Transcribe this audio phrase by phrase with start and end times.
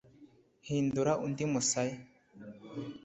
[0.67, 1.97] hindura undi musaya